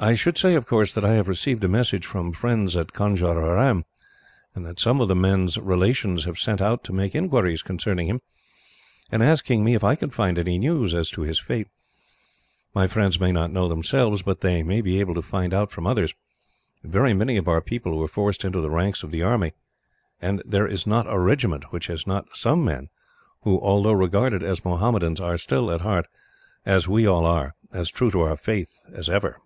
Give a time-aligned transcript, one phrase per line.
[0.00, 3.84] I should say, of course, that I have received a message from friends at Conjeveram;
[4.54, 8.20] that some of the man's relations have sent out to make inquiries concerning him,
[9.10, 11.66] and asking me if I can find any news as to his fate.
[12.72, 15.84] My friends may not know themselves, but they may be able to find out from
[15.84, 16.14] others.
[16.84, 19.52] Very many of our people were forced into the ranks of the army,
[20.22, 22.88] and there is not a regiment which has not some men
[23.42, 26.06] who, although regarded as Mohammedans, are still at heart,
[26.64, 29.38] as we all are, as true to our faith as ever.